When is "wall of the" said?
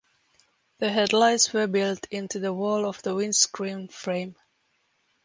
2.51-3.13